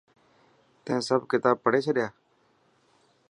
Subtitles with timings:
[0.83, 2.07] تين سڀ ڪتاب پڙهي ڇڏيا؟